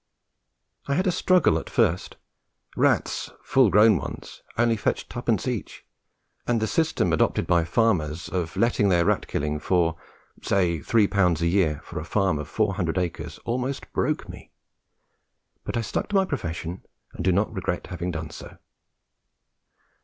_I 0.91 0.95
had 0.95 1.05
a 1.05 1.11
struggle 1.11 1.59
at 1.59 1.69
first. 1.69 2.15
Rats, 2.75 3.29
full 3.43 3.69
grown 3.69 3.97
ones, 3.97 4.41
only 4.57 4.75
fetched 4.75 5.11
twopence 5.11 5.47
each, 5.47 5.85
and 6.47 6.59
the 6.59 6.65
system 6.65 7.13
adopted 7.13 7.45
by 7.45 7.65
farmers 7.65 8.27
of 8.27 8.57
letting 8.57 8.89
their 8.89 9.05
rat 9.05 9.27
killing, 9.27 9.59
for, 9.59 9.95
say, 10.41 10.79
three 10.81 11.05
pounds 11.05 11.43
a 11.43 11.47
year 11.47 11.81
for 11.83 11.99
a 11.99 12.03
farm 12.03 12.39
of 12.39 12.47
400 12.49 12.97
acres, 12.97 13.37
almost 13.45 13.93
broke 13.93 14.27
me; 14.27 14.49
but 15.63 15.77
I 15.77 15.81
stuck 15.81 16.09
to 16.09 16.15
my 16.15 16.25
profession, 16.25 16.81
and 17.13 17.23
do 17.23 17.31
not 17.31 17.53
regret 17.53 17.85
having 17.91 18.09
done 18.09 18.31
so. 18.31 18.57